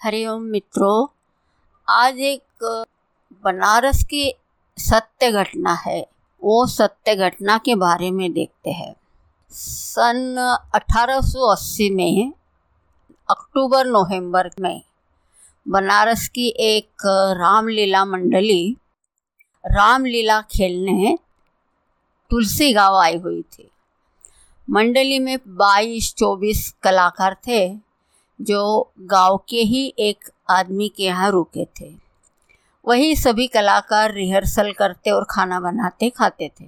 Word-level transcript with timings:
हरिओम 0.00 0.42
मित्रों, 0.42 1.06
आज 1.88 2.18
एक 2.18 2.42
बनारस 3.44 4.02
की 4.04 4.34
सत्य 4.78 5.30
घटना 5.32 5.72
है। 5.74 6.06
वो 6.42 6.66
सत्य 6.66 7.14
घटना 7.16 7.58
के 7.58 7.74
बारे 7.74 8.10
में 8.10 8.32
देखते 8.32 8.70
हैं। 8.70 8.94
सन 9.50 10.36
1880 10.74 11.90
में, 11.90 12.32
अक्टूबर 13.30 13.86
नवंबर 13.86 14.50
में, 14.60 14.82
बनारस 15.68 16.28
की 16.28 16.48
एक 16.48 16.90
रामलीला 17.38 18.04
मंडली, 18.04 18.76
रामलीला 19.64 20.40
खेलने 20.40 21.18
तुलसी 22.30 22.72
गाँव 22.72 22.96
आई 22.96 23.16
हुई 23.16 23.42
थी। 23.42 23.70
मंडली 24.70 25.18
में 25.18 25.38
22-24 25.46 26.74
कलाकार 26.82 27.34
थे। 27.34 27.85
जो 28.40 28.92
गाँव 29.00 29.36
के 29.48 29.56
ही 29.56 29.94
एक 29.98 30.30
आदमी 30.50 30.88
के 30.88 31.02
यहाँ 31.02 31.30
रुके 31.30 31.64
थे। 31.80 31.94
वही 32.84 33.14
सभी 33.16 33.46
कलाकार 33.46 34.12
रिहर्सल 34.12 34.72
करते 34.72 35.10
और 35.10 35.26
खाना 35.30 35.60
बनाते, 35.60 36.10
खाते 36.10 36.50
थे। 36.60 36.64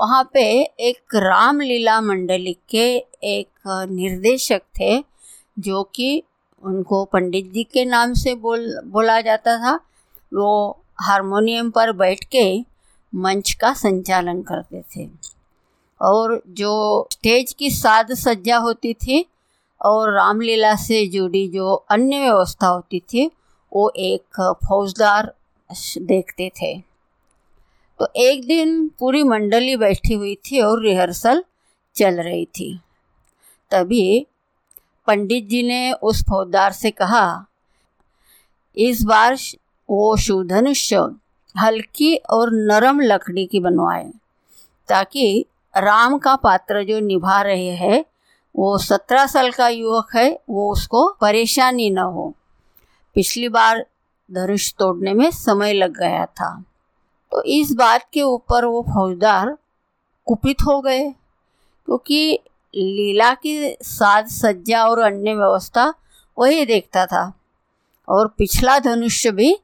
वहाँ 0.00 0.30
पे 0.34 0.42
एक 0.80 1.14
रामलीला 1.14 2.00
मंडली 2.00 2.56
के 2.70 2.96
एक 3.24 3.48
निर्देशक 3.90 4.62
थे, 4.80 5.04
जो 5.58 5.82
कि 5.94 6.22
उनको 6.62 7.04
पंडित 7.04 7.52
जी 7.52 7.64
के 7.64 7.84
नाम 7.84 8.14
से 8.14 8.34
बोल, 8.34 8.80
बोला 8.84 9.20
जाता 9.20 9.56
था। 9.58 9.74
वो 10.34 10.84
हारमोनियम 11.00 11.70
पर 11.70 11.92
बैठ 11.92 12.24
के 12.24 12.64
मंच 13.14 13.52
का 13.52 13.72
संचालन 13.72 14.42
करते 14.42 14.82
थे। 14.96 15.08
और 16.00 16.42
जो 16.48 17.08
स्टेज 17.12 17.52
की 17.52 17.70
साज 17.70 18.12
सज्जा 18.12 18.56
होती 18.56 18.94
थी 18.94 19.24
और 19.82 20.12
रामलीला 20.14 20.74
से 20.76 21.06
जुड़ी 21.06 21.46
जो 21.48 21.72
अन्य 21.90 22.18
व्यवस्था 22.20 22.66
होती 22.66 23.00
थी, 23.02 23.30
वो 23.72 23.92
एक 23.96 24.58
फौजदार 24.64 25.32
देखते 25.98 26.50
थे। 26.56 26.76
तो 28.00 28.08
एक 28.16 28.46
दिन 28.46 28.88
पूरी 28.98 29.22
मंडली 29.22 29.76
बैठी 29.76 30.14
हुई 30.14 30.34
थी 30.44 30.60
और 30.60 30.82
रिहर्सल 30.82 31.44
चल 31.96 32.20
रही 32.20 32.44
थी। 32.46 32.78
तभी 33.70 34.26
पंडित 35.08 35.48
जी 35.48 35.62
ने 35.62 35.92
उस 35.92 36.22
फौजदार 36.22 36.72
से 36.72 36.90
कहा, 36.90 37.46
इस 38.76 39.02
बार 39.02 39.36
वो 39.88 40.16
शुधनुष्य 40.16 40.96
हल्की 41.54 42.14
और 42.30 42.50
नरम 42.52 43.00
लकड़ी 43.00 43.46
की 43.46 43.60
बनवाए, 43.60 44.10
ताकि 44.88 45.44
राम 45.74 46.18
का 46.18 46.34
पात्र 46.36 46.82
जो 46.84 47.00
निभा 47.00 47.40
रहे 47.42 47.70
हैं 47.76 48.04
वो 48.56 48.78
सत्रह 48.78 49.26
साल 49.26 49.50
का 49.50 49.68
युवक 49.68 50.16
है, 50.16 50.40
वो 50.50 50.72
उसको 50.72 51.16
परेशानी 51.20 51.90
न 51.90 51.98
हो। 51.98 52.34
पिछली 53.14 53.48
बार 53.48 53.86
धनुष 54.32 54.74
तोड़ने 54.74 55.14
में 55.14 55.30
समय 55.30 55.72
लग 55.72 55.98
गया 55.98 56.26
था। 56.26 56.64
तो 57.32 57.42
इस 57.42 57.72
बात 57.72 58.06
के 58.12 58.22
ऊपर 58.22 58.64
वो 58.64 58.82
फौजदार 58.82 59.58
कुपित 60.26 60.62
हो 60.62 60.80
गए, 60.80 61.10
क्योंकि 61.88 62.40
लीला 62.74 63.34
की 63.34 63.76
साज 63.82 64.28
सज्जा 64.28 64.84
और 64.86 64.98
अन्य 64.98 65.34
व्यवस्था 65.34 65.94
वही 66.38 66.66
देखता 66.66 67.06
था। 67.06 67.32
और 68.08 68.28
पिछला 68.28 68.78
धनुष्य 68.78 69.30
भी 69.30 69.56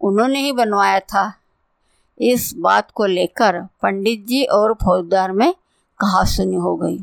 उन्होंने 0.00 0.40
ही 0.40 0.52
बनवाया 0.52 1.00
था। 1.00 1.32
इस 2.20 2.54
बात 2.56 2.90
को 2.90 3.06
लेकर 3.06 3.60
पंडित 3.82 4.26
जी 4.26 4.44
और 4.44 4.74
फौजदार 4.74 5.32
में 5.32 5.52
कहा 6.00 6.24
सुनी 6.24 6.56
हो 6.56 6.76
गई। 6.76 6.98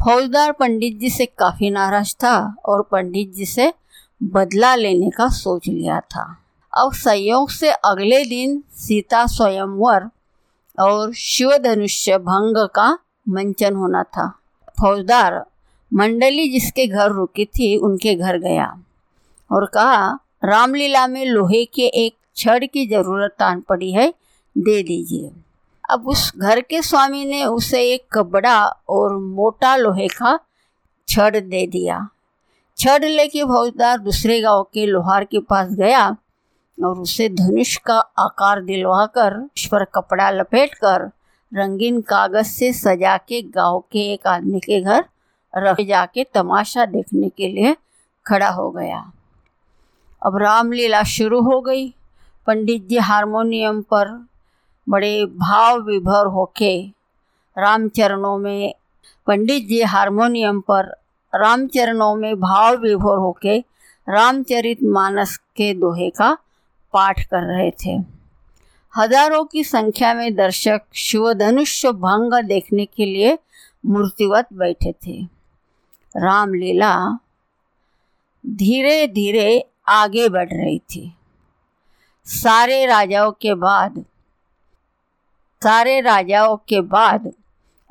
फौजदार 0.00 0.52
पंडित 0.52 0.98
जी 0.98 1.08
से 1.10 1.24
काफ़ी 1.26 1.70
नाराज़ 1.70 2.14
था 2.14 2.54
और 2.64 2.82
पंडित 2.82 3.32
जी 3.34 3.46
से 3.46 3.72
बदला 4.22 4.74
लेने 4.74 5.10
का 5.10 5.28
सोच 5.28 5.66
लिया 5.68 5.98
था। 6.00 6.22
अब 6.72 6.92
संयोग 6.92 7.50
से 7.50 7.70
अगले 7.70 8.24
दिन 8.24 8.62
सीता 8.72 9.24
स्वयंवर 9.26 10.08
और 10.78 11.12
शिव 11.12 11.56
धनुष्य 11.56 12.18
भंग 12.18 12.68
का 12.74 12.98
मंचन 13.28 13.74
होना 13.74 14.02
था। 14.02 14.28
फौजदार 14.80 15.44
मंडली 15.92 16.48
जिसके 16.48 16.86
घर 16.86 17.10
रुकी 17.10 17.44
थी, 17.44 17.76
उनके 17.76 18.14
घर 18.14 18.38
गया 18.38 18.66
और 19.50 19.66
कहा, 19.66 20.18
रामलीला 20.44 21.06
में 21.06 21.24
लोहे 21.24 21.64
के 21.64 21.86
एक 22.04 22.16
छड़ 22.36 22.64
की 22.64 22.86
ज़रूरत 22.86 23.42
आन 23.42 23.60
पड़ी 23.60 23.92
है, 23.92 24.08
दे 24.56 24.82
दीजिए। 24.82 25.30
अब 25.88 26.08
उस 26.08 26.32
घर 26.36 26.60
के 26.60 26.82
स्वामी 26.82 27.24
ने 27.24 27.44
उसे 27.44 27.82
एक 27.92 28.18
बड़ा 28.18 28.64
और 28.88 29.16
मोटा 29.16 29.76
लोहे 29.76 30.08
का 30.08 30.38
छड़ 31.08 31.36
दे 31.36 31.66
दिया। 31.66 32.08
छड़ 32.76 33.04
लेके 33.04 33.44
फौजदार 33.44 33.98
दूसरे 33.98 34.40
गाँव 34.40 34.62
के 34.62 34.86
लोहार 34.86 35.24
के 35.24 35.40
पास 35.40 35.68
गया 35.70 36.16
और 36.84 36.98
उसे 36.98 37.28
धनुष 37.28 37.76
का 37.76 37.98
आकार 37.98 38.62
दिलवा 38.62 39.06
कर 39.06 39.36
उस 39.36 39.66
पर 39.66 39.84
कपड़ा 39.84 40.30
लपेट 40.30 40.74
कर 40.74 41.10
रंगीन 41.54 42.00
कागज़ 42.00 42.46
से 42.46 42.72
सजा 42.72 43.16
के 43.16 43.42
गाँव 43.42 43.80
के 43.92 44.12
एक 44.12 44.26
आदमी 44.26 44.60
के 44.60 44.80
घर 44.80 45.04
रख 45.56 45.80
जाके 45.80 46.24
तमाशा 46.24 46.86
देखने 46.86 47.28
के 47.28 47.48
लिए 47.48 47.76
खड़ा 48.26 48.48
हो 48.48 48.70
गया। 48.70 49.12
अब 50.22 50.36
रामलीला 50.36 51.02
शुरू 51.02 51.40
हो 51.42 51.60
गई। 51.60 51.94
पंडित 52.46 52.88
जी 52.88 52.96
हारमोनियम 52.96 53.82
पर 53.82 54.27
बड़े 54.88 55.24
भाव 55.26 55.80
विभर 55.82 56.26
होके 56.26 56.80
रामचरणों 57.56 58.36
में, 58.38 58.74
पंडित 59.26 59.66
जी 59.66 59.82
हारमोनियम 59.82 60.60
पर 60.60 60.86
रामचरणों 61.32 62.14
में 62.16 62.34
भाव 62.40 62.76
विभोर 62.76 63.18
होके 63.18 63.58
रामचरित 64.06 64.82
मानस 64.82 65.36
के 65.56 65.72
दोहे 65.74 66.10
का 66.10 66.32
पाठ 66.94 67.20
कर 67.24 67.42
रहे 67.44 67.70
थे। 67.84 67.96
हज़ारों 68.94 69.44
की 69.44 69.64
संख्या 69.64 70.12
में 70.14 70.34
दर्शक 70.34 70.82
शिवधनुष्य 70.94 71.92
भंग 71.94 72.32
देखने 72.44 72.86
के 72.86 73.06
लिए 73.06 73.38
मूर्तिवत 73.84 74.46
बैठे 74.52 74.92
थे। 75.06 75.20
रामलीला 76.14 76.94
धीरे 78.44 79.06
धीरे 79.08 79.64
आगे 79.88 80.28
बढ़ 80.28 80.48
रही 80.48 80.78
थी। 80.78 81.12
सारे 82.26 82.84
राजाओं 82.86 83.32
के 83.32 83.54
बाद 83.54 84.04
सारे 85.62 86.00
राजाओं 86.00 86.56
के 86.56 86.80
बाद 86.80 87.26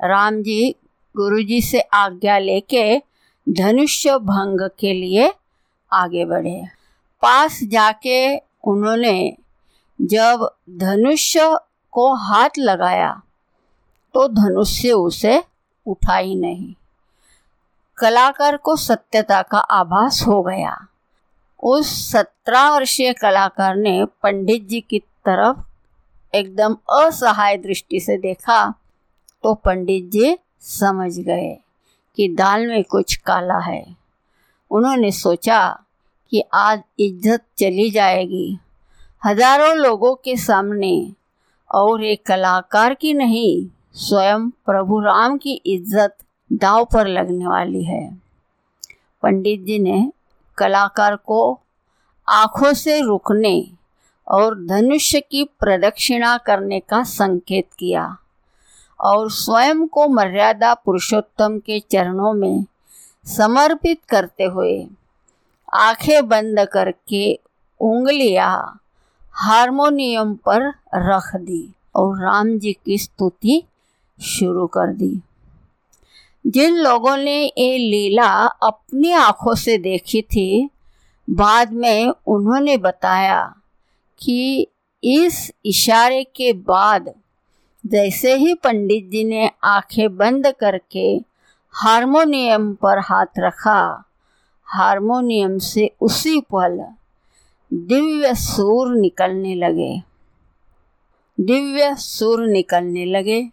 राम 0.00 0.42
जी 0.42 0.74
गुरु 1.16 1.42
जी 1.42 1.60
से 1.60 1.80
आज्ञा 1.80 2.38
लेके 2.38 3.02
धनुष्य 3.46 4.18
भंग 4.18 4.60
के 4.78 4.92
लिए 4.92 5.32
आगे 5.92 6.24
बढ़े। 6.24 6.62
पास 7.22 7.58
जाके 7.62 8.38
उन्होंने 8.38 9.36
जब 10.00 10.48
धनुष्य 10.70 11.58
को 11.92 12.14
हाथ 12.14 12.58
लगाया 12.58 13.22
तो 14.14 14.26
धनुष्य 14.28 14.92
उसे 14.92 15.44
उठा 15.86 16.16
ही 16.16 16.34
नहीं। 16.34 16.74
कलाकार 17.98 18.56
को 18.56 18.76
सत्यता 18.76 19.42
का 19.42 19.58
आभास 19.58 20.24
हो 20.26 20.42
गया। 20.42 20.76
उस 21.62 22.12
सत्रह 22.12 22.70
वर्षीय 22.70 23.12
कलाकार 23.12 23.76
ने 23.76 24.04
पंडित 24.22 24.68
जी 24.68 24.80
की 24.80 24.98
तरफ़ 24.98 25.67
एकदम 26.38 26.76
असहाय 26.96 27.56
दृष्टि 27.58 28.00
से 28.00 28.16
देखा 28.18 28.62
तो 29.44 29.54
पंडित 29.54 30.10
जी 30.10 30.36
समझ 30.68 31.12
गए 31.18 31.56
कि 32.18 32.28
दाल 32.28 32.66
में 32.66 32.82
कुछ 32.84 33.14
काला 33.16 33.58
है। 33.60 33.84
उन्होंने 34.70 35.10
सोचा 35.12 35.60
कि 36.32 36.42
आज 36.54 36.82
इज़्ज़त 37.00 37.44
चली 37.58 37.90
जाएगी। 37.90 38.58
हज़ारों 39.22 39.74
लोगों 39.76 40.14
के 40.14 40.36
सामने 40.36 40.92
और 41.70 42.04
एक 42.04 42.24
कलाकार 42.26 42.94
की 42.94 43.12
नहीं, 43.14 43.68
स्वयं 43.96 44.48
प्रभु 44.66 45.00
राम 45.00 45.36
की 45.38 45.52
इज़्ज़त 45.66 46.16
दाव 46.50 46.84
पर 46.84 47.06
लगने 47.08 47.46
वाली 47.46 47.84
है। 47.84 48.08
पंडित 49.22 49.60
जी 49.60 49.78
ने 49.78 50.10
कलाकार 50.58 51.16
को 51.16 51.40
आँखों 52.28 52.72
से 52.74 53.00
रुकने 53.00 53.54
और 54.28 54.66
धनुष्य 54.66 55.20
की 55.20 55.44
प्रदक्षिणा 55.44 56.38
करने 56.38 56.80
का 56.80 57.02
संकेत 57.02 57.68
किया। 57.78 58.16
और 59.00 59.30
स्वयं 59.30 59.86
को 59.86 60.08
मर्यादा 60.08 60.74
पुरुषोत्तम 60.74 61.58
के 61.58 61.80
चरणों 61.80 62.32
में 62.32 62.64
समर्पित 63.24 64.00
करते 64.08 64.44
हुए 64.44 64.86
आँखें 65.74 66.28
बंद 66.28 66.68
करके 66.72 67.40
उंगलियाँ 67.80 68.80
हारमोनियम 69.32 70.34
पर 70.34 70.74
रख 70.94 71.36
दी 71.36 71.74
और 71.94 72.22
राम 72.22 72.58
जी 72.58 72.72
की 72.72 72.98
स्तुति 72.98 73.62
शुरू 74.22 74.66
कर 74.66 74.92
दी। 74.92 75.20
जिन 76.46 76.76
लोगों 76.76 77.16
ने 77.16 77.52
ये 77.58 77.78
लीला 77.78 78.46
अपनी 78.46 79.12
आँखों 79.12 79.54
से 79.54 79.78
देखी 79.78 80.22
थी, 80.22 80.70
बाद 81.30 81.72
में 81.72 82.12
उन्होंने 82.26 82.76
बताया 82.76 83.54
कि 84.18 84.66
इस 85.04 85.52
इशारे 85.66 86.24
के 86.24 86.52
बाद 86.52 87.14
जैसे 87.86 88.34
ही 88.34 88.54
पंडित 88.54 89.10
जी 89.10 89.24
ने 89.24 89.50
आँखें 89.64 90.16
बंद 90.16 90.46
करके 90.60 91.20
हारमोनियम 91.72 92.74
पर 92.74 92.98
हाथ 92.98 93.26
रखा, 93.38 94.04
हारमोनियम 94.64 95.58
से 95.58 95.90
उसी 96.00 96.40
पल 96.40 96.86
दिव्य 97.72 98.34
सुर 98.34 98.96
निकलने 98.96 99.54
लगे। 99.54 100.02
दिव्य 101.40 101.94
सुर 101.94 102.48
निकलने 102.48 103.04
लगे। 103.04 103.50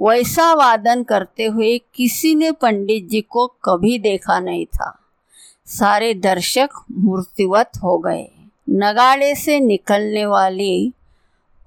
वैसा 0.00 0.54
वादन 0.54 1.02
करते 1.02 1.44
हुए 1.44 1.78
किसी 1.78 2.34
ने 2.34 2.52
पंडित 2.52 3.08
जी 3.08 3.20
को 3.20 3.46
कभी 3.46 3.98
देखा 3.98 4.40
नहीं 4.40 4.66
था। 4.66 4.98
सारे 5.66 6.14
दर्शक 6.14 6.68
मूर्तिवत 6.92 7.70
हो 7.82 7.98
गए। 7.98 8.33
नगाड़े 8.70 9.34
से 9.34 9.60
निकलने 9.60 10.26
वाली 10.26 10.92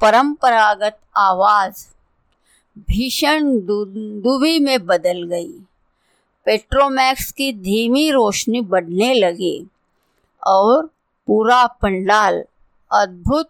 परंपरागत 0.01 0.99
आवाज़ 1.17 1.85
भीषण 2.79 3.57
दुबी 3.59 4.59
में 4.59 4.85
बदल 4.85 5.23
गई। 5.23 5.51
पेट्रोमैक्स 6.45 7.31
की 7.31 7.51
धीमी 7.53 8.09
रोशनी 8.11 8.61
बढ़ने 8.61 9.13
लगी 9.13 9.67
और 10.47 10.85
पूरा 11.27 11.65
पंडाल 11.65 12.43
अद्भुत 12.91 13.49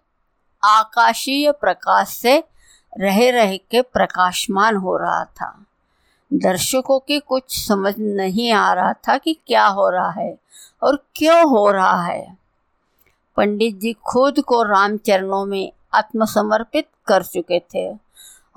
आकाशीय 0.63 1.51
प्रकाश 1.51 2.07
से 2.07 2.43
रह 2.99 3.29
रह 3.31 3.57
के 3.57 3.81
प्रकाशमान 3.81 4.75
हो 4.75 4.97
रहा 4.97 5.23
था। 5.25 5.65
दर्शकों 6.33 6.99
की 6.99 7.19
कुछ 7.19 7.43
समझ 7.67 7.93
नहीं 7.97 8.51
आ 8.51 8.73
रहा 8.73 8.93
था 8.93 9.17
कि 9.17 9.33
क्या 9.47 9.65
हो 9.65 9.89
रहा 9.89 10.11
है 10.11 10.37
और 10.83 11.05
क्यों 11.15 11.49
हो 11.49 11.71
रहा 11.71 12.03
है। 12.03 12.46
पंडित 13.37 13.75
जी 13.79 13.93
खुद 13.93 14.39
को 14.39 14.63
रामचरणों 14.63 15.45
में 15.45 15.71
आत्मसमर्पित 15.93 16.87
कर 17.07 17.23
चुके 17.23 17.59
थे। 17.59 17.95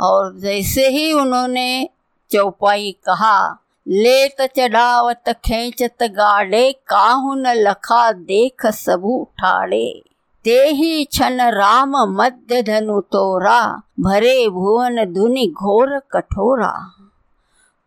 और 0.00 0.38
जैसे 0.38 0.88
ही 0.88 1.12
उन्होंने 1.12 1.88
चौपाई 2.30 2.96
कहा, 3.06 3.58
लेत 3.88 4.36
चढ़ावत, 4.56 5.24
खेचत 5.28 6.02
गाड़े 6.02 6.72
काहू 6.72 7.34
न 7.34 7.46
लखा 7.46 8.12
देख 8.12 8.66
सबू 8.66 9.08
उठाड़े 9.08 10.02
ते 10.44 10.66
ही 10.68 11.04
छन 11.04 11.40
राम 11.40 11.92
मध्य 11.96 12.62
धनु 12.62 13.00
तोरा, 13.00 13.82
भरे 14.00 14.48
भुवन 14.48 15.04
धुनि 15.04 15.46
घोर 15.46 15.98
कठोरा। 16.12 16.72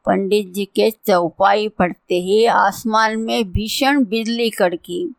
पंडित 0.06 0.54
जी 0.54 0.66
के 0.66 0.92
चौपाई 0.92 1.68
पढ़ते 1.68 2.16
ही 2.16 2.46
आसमान 2.46 3.20
में 3.20 3.52
भीषण 3.52 4.06
बिजली 4.06 4.50
कड़की। 4.50 5.16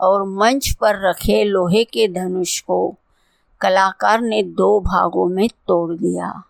और 0.00 0.24
मंच 0.24 0.72
पर 0.72 1.08
रखे 1.08 1.44
लोहे 1.44 1.84
के 1.84 2.08
धनुष 2.08 2.60
को 2.60 2.94
कलाकार 3.60 4.20
ने 4.20 4.42
दो 4.42 4.80
भागों 4.80 5.26
में 5.26 5.48
तोड़ 5.48 5.92
दिया। 5.92 6.42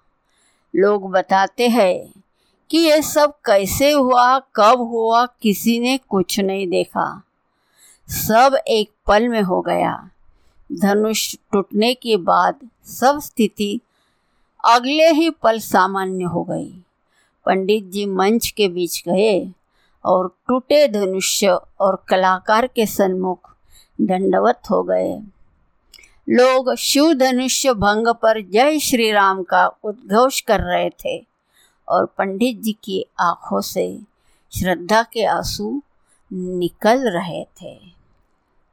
लोग 0.76 1.10
बताते 1.10 1.68
हैं 1.68 2.22
कि 2.70 2.78
यह 2.78 3.00
सब 3.00 3.32
कैसे 3.46 3.90
हुआ, 3.90 4.38
कब 4.38 4.78
हुआ, 4.78 5.26
किसी 5.26 5.80
ने 5.80 5.98
कुछ 5.98 6.40
नहीं 6.40 6.68
देखा। 6.68 7.22
सब 8.08 8.58
एक 8.68 8.90
पल 9.06 9.28
में 9.28 9.42
हो 9.42 9.60
गया। 9.60 10.10
धनुष 10.72 11.36
टूटने 11.52 11.94
के 11.94 12.16
बाद 12.16 12.54
सब 12.84 13.20
स्थिति 13.20 13.80
अगले 14.64 15.10
ही 15.10 15.30
पल 15.30 15.58
सामान्य 15.58 16.24
हो 16.24 16.44
गई। 16.44 16.84
पंडित 17.46 17.84
जी 17.84 18.06
मंच 18.06 18.50
के 18.50 18.68
बीच 18.68 19.02
गए। 19.08 19.52
और 20.06 20.38
टूटे 20.48 20.88
धनुष्य 20.88 21.48
और 21.80 22.04
कलाकार 22.08 22.66
के 22.66 22.86
सन्मुख 22.86 23.56
दंडवत 24.00 24.62
हो 24.70 24.82
गए। 24.82 25.20
लोग 26.28 26.74
शिव 26.74 27.14
धनुष्य 27.14 27.74
भंग 27.74 28.08
पर 28.08 28.42
जय 28.42 28.78
श्री 28.78 29.12
राम 29.12 29.42
का 29.42 29.66
उद्घोष 29.66 30.40
कर 30.40 30.60
रहे 30.60 30.90
थे 30.90 31.26
और 31.88 32.06
पंडित 32.06 32.60
जी 32.60 32.72
की 32.72 33.06
आँखों 33.20 33.60
से 33.60 33.98
श्रद्धा 34.58 35.02
के 35.02 35.24
आँसू 35.24 35.82
निकल 36.32 37.10
रहे 37.10 37.44
थे। 37.44 37.74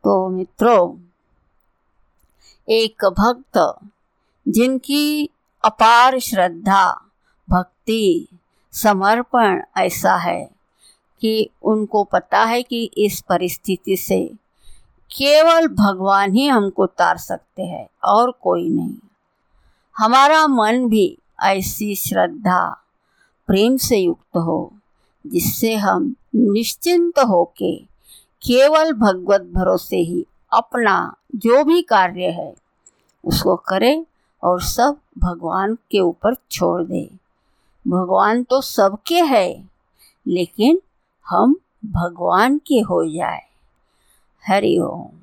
तो 0.04 0.30
मित्रों, 0.30 0.98
एक 2.70 3.06
भक्त 3.06 3.80
जिनकी 4.48 5.30
अपार 5.66 6.20
श्रद्धा, 6.20 7.02
भक्ति, 7.50 8.28
समर्पण 8.72 9.62
ऐसा 9.78 10.16
है 10.16 10.63
कि 11.24 11.50
उनको 11.64 12.04
पता 12.04 12.44
है 12.44 12.64
कि 12.64 12.92
इस 12.98 13.22
परिस्थिति 13.22 13.98
से 13.98 14.32
केवल 15.18 15.68
भगवान 15.68 16.34
ही 16.34 16.48
हमको 16.48 16.86
तार 16.86 17.18
सकते 17.18 17.62
हैं 17.62 17.88
और 18.04 18.32
कोई 18.32 18.70
नहीं। 18.70 18.96
हमारा 19.98 20.48
मन 20.48 20.90
भी 20.90 21.18
ऐसी 21.44 21.96
श्रद्धा, 21.96 22.86
प्रेम 23.48 23.78
से 23.78 23.98
युक्त 23.98 24.38
हो, 24.38 24.74
जिससे 25.28 25.76
हम 25.76 26.16
निश्चिंत 26.36 27.20
होके 27.20 27.78
केवल 28.42 28.94
भगवत 28.94 29.42
भरोसे 29.42 29.98
ही 29.98 30.26
अपना 30.54 31.16
जो 31.36 31.64
भी 31.64 31.82
कार्य 31.82 32.26
है, 32.26 32.54
उसको 33.26 33.56
करें 33.56 34.06
और 34.44 34.62
सब 34.62 34.98
भगवान 35.18 35.76
के 35.76 36.00
ऊपर 36.00 36.36
छोड़ 36.52 36.84
दे। 36.84 37.10
भगवान 37.88 38.44
तो 38.44 38.62
सबके 38.62 39.20
है, 39.20 39.70
लेकिन 40.28 40.82
हम 41.30 41.56
भगवान 41.86 42.58
के 42.58 42.80
हो 42.80 43.06
जाए। 43.06 43.42
हरि 44.48 44.78
ओम। 44.78 45.23